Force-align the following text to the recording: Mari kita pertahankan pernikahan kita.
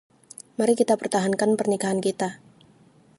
Mari 0.57 0.73
kita 0.79 0.93
pertahankan 1.01 1.51
pernikahan 1.59 1.99
kita. 2.07 2.29